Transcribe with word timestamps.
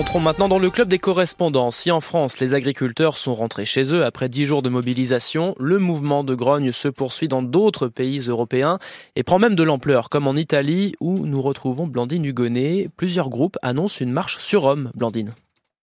Entrons 0.00 0.20
maintenant 0.20 0.48
dans 0.48 0.58
le 0.58 0.70
club 0.70 0.88
des 0.88 0.98
correspondants. 0.98 1.70
Si 1.70 1.90
en 1.90 2.00
France, 2.00 2.40
les 2.40 2.54
agriculteurs 2.54 3.18
sont 3.18 3.34
rentrés 3.34 3.66
chez 3.66 3.92
eux 3.92 4.02
après 4.02 4.30
dix 4.30 4.46
jours 4.46 4.62
de 4.62 4.70
mobilisation, 4.70 5.54
le 5.58 5.78
mouvement 5.78 6.24
de 6.24 6.34
grogne 6.34 6.72
se 6.72 6.88
poursuit 6.88 7.28
dans 7.28 7.42
d'autres 7.42 7.88
pays 7.88 8.20
européens 8.20 8.78
et 9.14 9.22
prend 9.22 9.38
même 9.38 9.54
de 9.54 9.62
l'ampleur, 9.62 10.08
comme 10.08 10.26
en 10.26 10.36
Italie 10.36 10.94
où 11.00 11.26
nous 11.26 11.42
retrouvons 11.42 11.86
Blandine 11.86 12.24
Hugonnet. 12.24 12.88
Plusieurs 12.96 13.28
groupes 13.28 13.58
annoncent 13.60 14.02
une 14.02 14.10
marche 14.10 14.38
sur 14.38 14.62
Rome, 14.62 14.90
Blandine. 14.94 15.34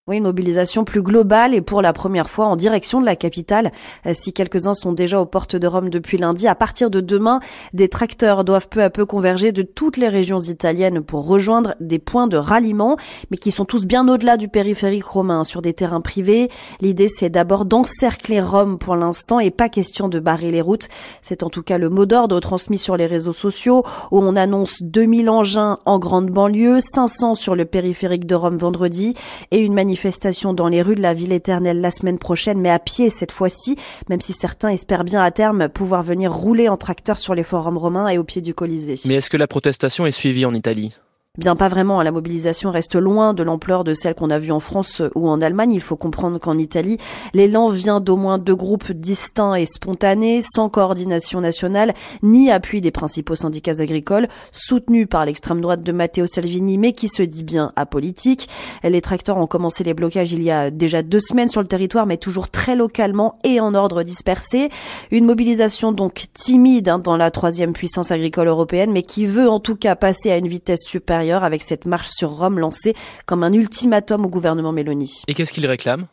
Oui, 0.09 0.15
une 0.15 0.23
mobilisation 0.23 0.85
plus 0.85 1.01
globale 1.01 1.53
et 1.53 1.59
pour 1.59 1.81
la 1.81 1.91
première 1.91 2.29
fois 2.29 2.45
en 2.45 2.55
direction 2.55 3.01
de 3.01 3.05
la 3.05 3.17
capitale. 3.17 3.73
Euh, 4.05 4.13
si 4.15 4.31
quelques-uns 4.31 4.73
sont 4.73 4.93
déjà 4.93 5.19
aux 5.19 5.25
portes 5.25 5.57
de 5.57 5.67
Rome 5.67 5.89
depuis 5.89 6.17
lundi, 6.17 6.47
à 6.47 6.55
partir 6.55 6.89
de 6.89 7.01
demain, 7.01 7.41
des 7.73 7.89
tracteurs 7.89 8.45
doivent 8.45 8.69
peu 8.69 8.81
à 8.81 8.89
peu 8.89 9.05
converger 9.05 9.51
de 9.51 9.63
toutes 9.63 9.97
les 9.97 10.07
régions 10.07 10.39
italiennes 10.39 11.01
pour 11.01 11.27
rejoindre 11.27 11.75
des 11.81 11.99
points 11.99 12.27
de 12.27 12.37
ralliement, 12.37 12.95
mais 13.31 13.37
qui 13.37 13.51
sont 13.51 13.65
tous 13.65 13.85
bien 13.85 14.07
au-delà 14.07 14.37
du 14.37 14.47
périphérique 14.47 15.03
romain, 15.03 15.43
sur 15.43 15.61
des 15.61 15.73
terrains 15.73 15.99
privés. 15.99 16.47
L'idée, 16.79 17.09
c'est 17.09 17.29
d'abord 17.29 17.65
d'encercler 17.65 18.39
Rome 18.39 18.77
pour 18.77 18.95
l'instant 18.95 19.41
et 19.41 19.51
pas 19.51 19.67
question 19.67 20.07
de 20.07 20.21
barrer 20.21 20.51
les 20.51 20.61
routes. 20.61 20.87
C'est 21.21 21.43
en 21.43 21.49
tout 21.49 21.63
cas 21.63 21.77
le 21.77 21.89
mot 21.89 22.05
d'ordre 22.05 22.39
transmis 22.39 22.77
sur 22.77 22.95
les 22.95 23.07
réseaux 23.07 23.33
sociaux 23.33 23.83
où 24.11 24.19
on 24.19 24.37
annonce 24.37 24.81
2000 24.81 25.29
engins 25.29 25.79
en 25.83 25.99
grande 25.99 26.29
banlieue, 26.29 26.79
500 26.79 27.35
sur 27.35 27.57
le 27.57 27.65
périphérique 27.65 28.25
de 28.25 28.35
Rome 28.35 28.57
vendredi 28.57 29.13
et 29.51 29.59
une 29.59 29.73
manifestation 29.73 29.96
manifestation 29.97 30.53
dans 30.53 30.67
les 30.67 30.83
rues 30.83 30.93
de 30.93 31.01
la 31.01 31.15
ville 31.15 31.31
éternelle 31.31 31.81
la 31.81 31.89
semaine 31.89 32.19
prochaine, 32.19 32.59
mais 32.59 32.69
à 32.69 32.77
pied 32.77 33.09
cette 33.09 33.31
fois-ci, 33.31 33.77
même 34.09 34.21
si 34.21 34.31
certains 34.31 34.69
espèrent 34.69 35.03
bien 35.03 35.23
à 35.23 35.31
terme 35.31 35.69
pouvoir 35.69 36.03
venir 36.03 36.31
rouler 36.31 36.69
en 36.69 36.77
tracteur 36.77 37.17
sur 37.17 37.33
les 37.33 37.43
forums 37.43 37.79
romains 37.79 38.07
et 38.07 38.19
au 38.19 38.23
pied 38.23 38.43
du 38.43 38.53
Colisée. 38.53 38.99
Mais 39.05 39.15
est-ce 39.15 39.31
que 39.31 39.37
la 39.37 39.47
protestation 39.47 40.05
est 40.05 40.11
suivie 40.11 40.45
en 40.45 40.53
Italie? 40.53 40.93
Bien 41.37 41.55
pas 41.55 41.67
vraiment, 41.67 42.01
la 42.01 42.11
mobilisation 42.11 42.71
reste 42.71 42.95
loin 42.95 43.35
de 43.35 43.43
l'ampleur 43.43 43.83
de 43.83 43.93
celle 43.93 44.15
qu'on 44.15 44.31
a 44.31 44.39
vue 44.39 44.51
en 44.51 44.59
France 44.59 45.03
ou 45.13 45.29
en 45.29 45.39
Allemagne. 45.39 45.71
Il 45.71 45.81
faut 45.81 45.95
comprendre 45.95 46.39
qu'en 46.39 46.57
Italie, 46.57 46.97
l'élan 47.35 47.69
vient 47.69 47.99
d'au 47.99 48.17
moins 48.17 48.39
deux 48.39 48.55
groupes 48.55 48.91
distincts 48.91 49.53
et 49.53 49.67
spontanés, 49.67 50.41
sans 50.41 50.69
coordination 50.69 51.39
nationale, 51.39 51.93
ni 52.23 52.49
appui 52.49 52.81
des 52.81 52.89
principaux 52.89 53.35
syndicats 53.35 53.79
agricoles, 53.79 54.27
soutenus 54.51 55.07
par 55.07 55.25
l'extrême 55.25 55.61
droite 55.61 55.83
de 55.83 55.91
Matteo 55.91 56.25
Salvini, 56.25 56.79
mais 56.79 56.93
qui 56.93 57.07
se 57.07 57.21
dit 57.21 57.43
bien 57.43 57.71
apolitique. 57.75 58.49
Les 58.83 59.01
tracteurs 59.01 59.37
ont 59.37 59.45
commencé 59.45 59.83
les 59.83 59.93
blocages 59.93 60.33
il 60.33 60.41
y 60.41 60.49
a 60.49 60.71
déjà 60.71 61.03
deux 61.03 61.19
semaines 61.19 61.49
sur 61.49 61.61
le 61.61 61.67
territoire, 61.67 62.07
mais 62.07 62.17
toujours 62.17 62.49
très 62.49 62.75
localement 62.75 63.37
et 63.43 63.59
en 63.59 63.75
ordre 63.75 64.01
dispersé. 64.01 64.69
Une 65.11 65.25
mobilisation 65.25 65.91
donc 65.91 66.25
timide 66.33 66.89
hein, 66.89 66.97
dans 66.97 67.15
la 67.15 67.29
troisième 67.29 67.73
puissance 67.73 68.09
agricole 68.09 68.47
européenne, 68.47 68.91
mais 68.91 69.03
qui 69.03 69.27
veut 69.27 69.47
en 69.47 69.59
tout 69.59 69.75
cas 69.75 69.95
passer 69.95 70.31
à 70.31 70.37
une 70.37 70.47
vitesse 70.47 70.81
supérieure 70.83 71.26
avec 71.35 71.63
cette 71.63 71.85
marche 71.85 72.09
sur 72.09 72.29
Rome 72.31 72.59
lancée 72.59 72.95
comme 73.25 73.43
un 73.43 73.53
ultimatum 73.53 74.25
au 74.25 74.29
gouvernement 74.29 74.71
Meloni. 74.71 75.21
Et 75.27 75.33
qu'est-ce 75.33 75.53
qu'il 75.53 75.65
réclame? 75.65 76.07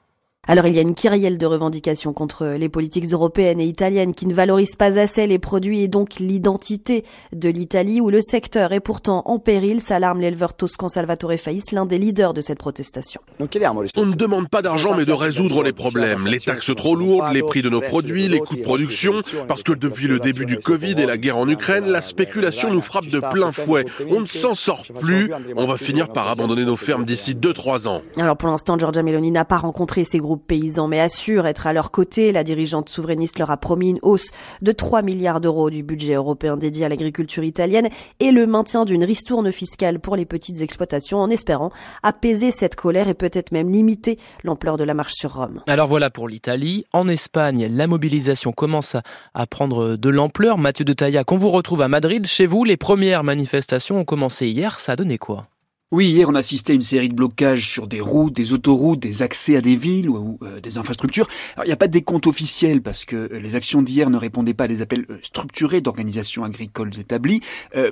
Alors 0.47 0.67
il 0.67 0.75
y 0.75 0.79
a 0.79 0.83
une 0.83 0.95
kyrielle 0.95 1.39
de 1.39 1.47
revendications 1.47 2.13
contre 2.13 2.47
les 2.47 2.69
politiques 2.69 3.11
européennes 3.13 3.61
et 3.61 3.65
italiennes 3.65 4.15
qui 4.15 4.27
ne 4.27 4.35
valorisent 4.35 4.77
pas 4.77 4.99
assez 4.99 5.27
les 5.27 5.39
produits 5.39 5.81
et 5.81 5.89
donc 5.89 6.17
l'identité 6.17 7.05
de 7.33 7.49
l'Italie 7.49 8.01
où 8.01 8.11
le 8.11 8.21
secteur 8.21 8.73
est 8.73 8.81
pourtant 8.81 9.23
en 9.25 9.39
péril, 9.39 9.81
s'alarme 9.81 10.21
l'éleveur 10.21 10.55
toscan 10.55 10.89
Salvatore 10.89 11.33
Fais, 11.39 11.59
l'un 11.73 11.87
des 11.87 11.99
leaders 11.99 12.35
de 12.35 12.41
cette 12.41 12.59
protestation. 12.59 13.21
On 13.41 14.07
ne 14.07 14.15
demande 14.15 14.49
pas 14.49 14.63
d'argent 14.63 14.95
mais 14.95 15.05
de 15.05 15.13
résoudre 15.13 15.63
les 15.63 15.73
problèmes, 15.73 16.27
les 16.27 16.41
taxes 16.41 16.75
trop 16.77 16.95
lourdes, 16.95 17.33
les 17.33 17.43
prix 17.43 17.63
de 17.63 17.71
nos 17.71 17.81
produits, 17.81 18.29
les 18.29 18.41
coûts 18.41 18.57
de 18.57 18.63
production, 18.63 19.23
parce 19.49 19.63
que 19.63 19.73
depuis 19.73 20.09
le 20.09 20.19
début 20.19 20.47
du 20.47 20.59
Covid 20.59 20.95
et 20.99 21.07
la 21.07 21.17
guerre 21.17 21.39
en 21.39 21.49
Ukraine, 21.49 21.87
la 21.87 22.03
spéculation 22.03 22.71
nous 22.71 22.81
frappe 22.81 23.07
de 23.07 23.21
plein 23.21 23.53
fouet. 23.53 23.87
On 24.11 24.21
ne 24.21 24.27
s'en 24.27 24.55
sort 24.55 24.83
plus, 25.01 25.31
on 25.57 25.67
va 25.67 25.79
finir 25.79 26.09
par 26.11 26.29
abandonner 26.29 26.65
nos 26.65 26.77
fermes 26.77 27.05
d'ici 27.05 27.35
2-3 27.35 27.89
ans. 27.89 28.03
Alors 28.19 28.37
pour 28.37 28.49
l'instant, 28.49 28.79
Giorgia 28.79 29.03
Meloni 29.03 29.31
n'a 29.31 29.45
pas 29.45 29.59
rencontré 29.59 30.05
ces 30.05 30.19
groupes 30.19 30.34
paysans, 30.37 30.89
mais 30.89 31.01
assure 31.01 31.47
être 31.47 31.67
à 31.67 31.73
leur 31.73 31.91
côté. 31.91 32.33
La 32.33 32.45
dirigeante 32.45 32.89
souverainiste 32.89 33.39
leur 33.39 33.51
a 33.51 33.57
promis 33.57 33.91
une 33.91 33.99
hausse 34.03 34.31
de 34.63 34.73
3 34.73 35.03
milliards 35.03 35.41
d'euros 35.41 35.71
du 35.71 35.83
budget 35.83 36.15
européen 36.15 36.57
dédié 36.57 36.85
à 36.85 36.89
l'agriculture 36.89 37.45
italienne 37.45 37.89
et 38.21 38.31
le 38.31 38.47
maintien 38.47 38.85
d'une 38.85 39.05
ristourne 39.05 39.53
fiscale 39.53 40.01
pour 40.01 40.17
les 40.17 40.25
petites 40.25 40.61
exploitations 40.61 41.19
en 41.19 41.31
espérant 41.31 41.71
apaiser 42.03 42.51
cette 42.51 42.77
colère 42.77 43.09
et 43.09 43.15
peut-être 43.15 43.53
même 43.53 43.71
limiter 43.71 44.19
l'ampleur 44.43 44.77
de 44.77 44.85
la 44.85 44.95
marche 44.95 45.15
sur 45.15 45.35
Rome. 45.35 45.63
Alors 45.67 45.89
voilà 45.89 46.11
pour 46.11 46.29
l'Italie. 46.29 46.85
En 46.93 47.09
Espagne, 47.09 47.69
la 47.71 47.87
mobilisation 47.87 48.53
commence 48.53 48.97
à 49.35 49.47
prendre 49.47 49.97
de 49.97 50.09
l'ampleur. 50.09 50.59
Mathieu 50.59 50.85
de 50.85 50.93
Taillac, 50.93 51.31
on 51.33 51.37
vous 51.37 51.51
retrouve 51.51 51.83
à 51.83 51.89
Madrid. 51.89 52.27
Chez 52.27 52.47
vous, 52.47 52.65
les 52.65 52.77
premières 52.77 53.25
manifestations 53.25 53.99
ont 53.99 54.05
commencé 54.05 54.47
hier. 54.47 54.81
Ça 54.81 54.93
a 54.93 54.97
donné 54.97 55.19
quoi? 55.19 55.47
Oui, 55.95 56.09
hier 56.09 56.29
on 56.29 56.35
assistait 56.35 56.73
à 56.73 56.75
une 56.75 56.83
série 56.83 57.09
de 57.09 57.15
blocages 57.15 57.71
sur 57.71 57.87
des 57.87 58.01
routes, 58.01 58.35
des 58.35 58.53
autoroutes, 58.53 58.99
des 58.99 59.23
accès 59.23 59.55
à 59.55 59.61
des 59.61 59.77
villes 59.77 60.09
ou 60.09 60.41
euh, 60.43 60.59
des 60.59 60.77
infrastructures. 60.77 61.29
il 61.59 61.67
n'y 61.67 61.73
a 61.73 61.77
pas 61.77 61.87
de 61.87 61.93
décompte 61.93 62.27
officiel 62.27 62.83
parce 62.83 63.05
que 63.05 63.15
euh, 63.15 63.39
les 63.39 63.55
actions 63.55 63.81
d'hier 63.81 64.11
ne 64.11 64.17
répondaient 64.17 64.55
pas 64.55 64.65
à 64.65 64.69
des 64.69 64.83
appels 64.83 65.07
euh, 65.09 65.19
structurés 65.23 65.81
d'organisations 65.81 66.43
agricoles 66.43 66.91
établies, 66.99 67.43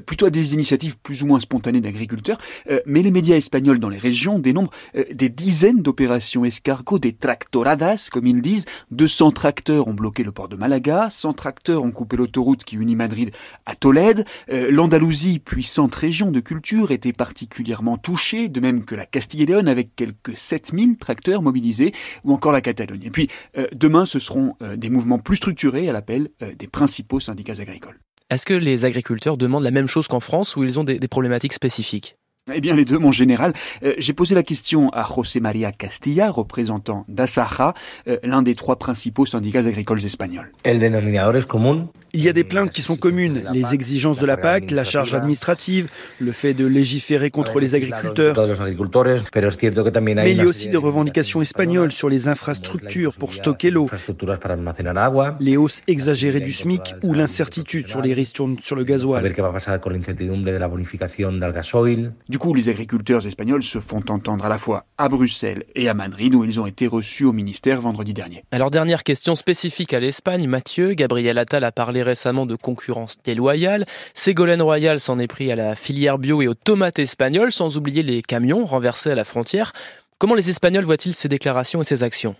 plutôt 0.04 0.26
à 0.26 0.30
des 0.30 0.54
initiatives 0.54 0.98
plus 0.98 1.22
ou 1.22 1.26
moins 1.26 1.38
spontanées 1.38 1.80
d'agriculteurs. 1.80 2.38
mais 2.86 3.02
les 3.02 3.10
médias 3.10 3.36
espagnols 3.36 3.78
dans 3.78 3.88
les 3.88 3.98
régions 3.98 4.38
dénombrent 4.38 4.72
des 5.12 5.28
dizaines 5.28 5.82
d'opérations 5.82 6.44
escargots, 6.44 6.98
des 6.98 7.12
tractoradas 7.12 8.08
comme 8.10 8.26
ils 8.26 8.40
disent. 8.40 8.64
200 8.90 9.32
tracteurs 9.32 9.88
ont 9.88 9.94
bloqué 9.94 10.24
le 10.24 10.32
port 10.32 10.48
de 10.48 10.56
Malaga, 10.56 11.08
100 11.10 11.34
tracteurs 11.34 11.84
ont 11.84 11.92
coupé 11.92 12.16
l'autoroute 12.16 12.64
qui 12.64 12.76
unit 12.76 12.96
Madrid 12.96 13.30
à 13.66 13.74
Tolède. 13.74 14.24
L'Andalousie, 14.48 15.38
puissante 15.38 15.94
région 15.94 16.30
de 16.30 16.40
culture, 16.40 16.90
était 16.90 17.12
particulièrement 17.12 17.91
touchés, 17.96 18.48
de 18.48 18.60
même 18.60 18.84
que 18.84 18.94
la 18.94 19.06
Castille 19.06 19.42
et 19.42 19.46
Léon 19.46 19.66
avec 19.66 19.94
quelques 19.96 20.36
7000 20.36 20.96
tracteurs 20.96 21.42
mobilisés, 21.42 21.92
ou 22.24 22.32
encore 22.32 22.52
la 22.52 22.60
Catalogne. 22.60 23.02
Et 23.04 23.10
puis 23.10 23.28
euh, 23.58 23.66
demain, 23.72 24.06
ce 24.06 24.18
seront 24.18 24.54
euh, 24.62 24.76
des 24.76 24.90
mouvements 24.90 25.18
plus 25.18 25.36
structurés 25.36 25.88
à 25.88 25.92
l'appel 25.92 26.28
euh, 26.42 26.52
des 26.54 26.66
principaux 26.66 27.20
syndicats 27.20 27.60
agricoles. 27.60 27.98
Est-ce 28.30 28.46
que 28.46 28.54
les 28.54 28.84
agriculteurs 28.84 29.36
demandent 29.36 29.64
la 29.64 29.70
même 29.70 29.88
chose 29.88 30.08
qu'en 30.08 30.20
France 30.20 30.56
ou 30.56 30.64
ils 30.64 30.80
ont 30.80 30.84
des 30.84 30.98
problématiques 31.08 31.52
spécifiques? 31.52 32.16
Eh 32.52 32.60
bien, 32.60 32.74
les 32.74 32.84
deux, 32.84 32.98
mon 32.98 33.12
général. 33.12 33.52
Euh, 33.84 33.94
j'ai 33.98 34.12
posé 34.12 34.34
la 34.34 34.42
question 34.42 34.90
à 34.90 35.06
José 35.06 35.38
María 35.38 35.70
Castilla, 35.70 36.28
représentant 36.28 37.04
d'Asaja, 37.06 37.72
euh, 38.08 38.18
l'un 38.24 38.42
des 38.42 38.56
trois 38.56 38.76
principaux 38.76 39.26
syndicats 39.26 39.60
agricoles 39.60 40.04
espagnols. 40.04 40.50
Il 42.14 42.22
y 42.22 42.28
a 42.28 42.34
des 42.34 42.44
plaintes 42.44 42.70
qui 42.70 42.82
sont 42.82 42.96
communes. 42.96 43.48
Les 43.54 43.72
exigences 43.72 44.18
de 44.18 44.26
la 44.26 44.36
PAC, 44.36 44.70
la 44.70 44.84
charge 44.84 45.14
administrative, 45.14 45.88
le 46.18 46.32
fait 46.32 46.52
de 46.52 46.66
légiférer 46.66 47.30
contre 47.30 47.58
les 47.58 47.74
agriculteurs. 47.74 48.36
Mais 50.02 50.32
il 50.32 50.36
y 50.36 50.40
a 50.42 50.44
aussi 50.44 50.68
des 50.68 50.76
revendications 50.76 51.40
espagnoles 51.40 51.90
sur 51.90 52.10
les 52.10 52.28
infrastructures 52.28 53.14
pour 53.14 53.32
stocker 53.32 53.70
l'eau, 53.70 53.86
les 55.40 55.56
hausses 55.56 55.80
exagérées 55.86 56.40
du 56.40 56.52
SMIC 56.52 56.94
ou 57.02 57.14
l'incertitude 57.14 57.88
sur 57.88 58.02
les 58.02 58.12
ristournes 58.12 58.56
sur 58.62 58.76
le 58.76 58.84
gasoil. 58.84 59.32
Du 62.28 62.38
coup, 62.38 62.54
les 62.54 62.68
agriculteurs 62.68 63.26
espagnols 63.26 63.62
se 63.62 63.78
font 63.78 64.02
entendre 64.10 64.44
à 64.44 64.50
la 64.50 64.58
fois 64.58 64.84
à 64.98 65.08
Bruxelles 65.08 65.64
et 65.74 65.88
à 65.88 65.94
Madrid, 65.94 66.34
où 66.34 66.44
ils 66.44 66.60
ont 66.60 66.66
été 66.66 66.86
reçus 66.86 67.24
au 67.24 67.32
ministère 67.32 67.80
vendredi 67.80 68.12
dernier. 68.12 68.44
Alors, 68.50 68.70
dernière 68.70 69.02
question 69.02 69.34
spécifique 69.34 69.94
à 69.94 70.00
l'Espagne. 70.00 70.46
Mathieu, 70.46 70.92
Gabriel 70.92 71.38
Attal 71.38 71.64
a 71.64 71.72
parlé 71.72 72.01
récemment 72.02 72.46
de 72.46 72.56
concurrence 72.56 73.18
déloyale. 73.24 73.86
Ségolène 74.14 74.62
Royal 74.62 75.00
s'en 75.00 75.18
est 75.18 75.26
pris 75.26 75.50
à 75.52 75.56
la 75.56 75.76
filière 75.76 76.18
bio 76.18 76.42
et 76.42 76.48
aux 76.48 76.54
tomates 76.54 76.98
espagnoles, 76.98 77.52
sans 77.52 77.76
oublier 77.76 78.02
les 78.02 78.22
camions 78.22 78.64
renversés 78.64 79.10
à 79.10 79.14
la 79.14 79.24
frontière. 79.24 79.72
Comment 80.18 80.34
les 80.34 80.50
Espagnols 80.50 80.84
voient-ils 80.84 81.14
ces 81.14 81.28
déclarations 81.28 81.82
et 81.82 81.84
ces 81.84 82.02
actions? 82.02 82.36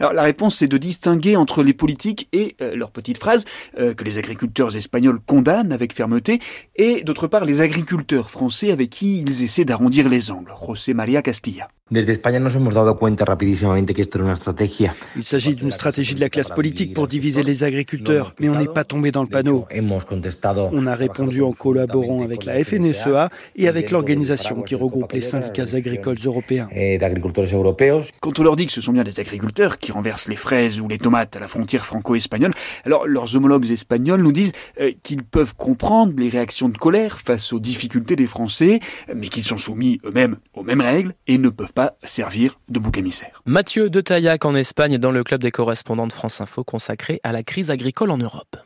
Alors 0.00 0.14
la 0.14 0.22
réponse, 0.22 0.56
c'est 0.56 0.68
de 0.68 0.78
distinguer 0.78 1.36
entre 1.36 1.62
les 1.62 1.74
politiques 1.74 2.28
et 2.32 2.56
euh, 2.62 2.74
leurs 2.74 2.90
petites 2.90 3.18
phrases 3.18 3.44
euh, 3.78 3.92
que 3.92 4.02
les 4.02 4.16
agriculteurs 4.16 4.74
espagnols 4.74 5.20
condamnent 5.20 5.72
avec 5.72 5.92
fermeté, 5.92 6.40
et 6.76 7.04
d'autre 7.04 7.26
part 7.26 7.44
les 7.44 7.60
agriculteurs 7.60 8.30
français 8.30 8.70
avec 8.70 8.88
qui 8.88 9.20
ils 9.20 9.44
essaient 9.44 9.66
d'arrondir 9.66 10.08
les 10.08 10.30
angles. 10.30 10.52
José 10.66 10.94
María 10.94 11.20
Castilla. 11.20 11.68
Il 11.92 12.04
s'agit 15.24 15.54
d'une 15.56 15.70
stratégie 15.72 16.14
de 16.14 16.20
la 16.20 16.28
classe 16.28 16.50
politique 16.50 16.94
pour 16.94 17.08
diviser 17.08 17.42
les 17.42 17.64
agriculteurs, 17.64 18.32
mais 18.38 18.48
on 18.48 18.56
n'est 18.56 18.68
pas 18.68 18.84
tombé 18.84 19.10
dans 19.10 19.22
le 19.22 19.28
panneau. 19.28 19.66
On 20.72 20.86
a 20.86 20.94
répondu 20.94 21.42
en 21.42 21.50
collaborant 21.50 22.22
avec 22.22 22.44
la 22.44 22.62
FNSEA 22.64 23.28
et 23.56 23.66
avec 23.66 23.90
l'organisation 23.90 24.60
qui 24.62 24.76
regroupe 24.76 25.12
les 25.12 25.20
syndicats 25.20 25.74
agricoles 25.74 26.18
européens. 26.24 26.68
Quand 28.20 28.38
on 28.38 28.42
leur 28.44 28.54
dit 28.54 28.66
que 28.66 28.72
ce 28.72 28.80
sont 28.80 28.92
bien 28.92 29.02
des 29.02 29.18
agriculteurs 29.18 29.78
qui 29.78 29.89
qui 29.90 29.92
renversent 29.92 30.28
les 30.28 30.36
fraises 30.36 30.80
ou 30.80 30.86
les 30.86 30.98
tomates 30.98 31.34
à 31.34 31.40
la 31.40 31.48
frontière 31.48 31.84
franco-espagnole. 31.84 32.54
Alors 32.84 33.08
leurs 33.08 33.34
homologues 33.34 33.68
espagnols 33.70 34.22
nous 34.22 34.30
disent 34.30 34.52
euh, 34.80 34.92
qu'ils 35.02 35.24
peuvent 35.24 35.56
comprendre 35.56 36.14
les 36.16 36.28
réactions 36.28 36.68
de 36.68 36.78
colère 36.78 37.18
face 37.18 37.52
aux 37.52 37.58
difficultés 37.58 38.14
des 38.14 38.26
Français, 38.26 38.78
mais 39.12 39.28
qu'ils 39.28 39.42
sont 39.42 39.58
soumis 39.58 39.98
eux-mêmes 40.04 40.36
aux 40.54 40.62
mêmes 40.62 40.80
règles 40.80 41.14
et 41.26 41.38
ne 41.38 41.48
peuvent 41.48 41.72
pas 41.72 41.94
servir 42.04 42.60
de 42.68 42.78
bouc 42.78 42.98
émissaire. 42.98 43.42
Mathieu 43.46 43.90
de 43.90 44.00
Taillac 44.00 44.44
en 44.44 44.54
Espagne 44.54 44.98
dans 44.98 45.10
le 45.10 45.24
club 45.24 45.42
des 45.42 45.50
correspondants 45.50 46.06
de 46.06 46.12
France 46.12 46.40
Info 46.40 46.62
consacré 46.62 47.20
à 47.24 47.32
la 47.32 47.42
crise 47.42 47.70
agricole 47.70 48.12
en 48.12 48.18
Europe. 48.18 48.60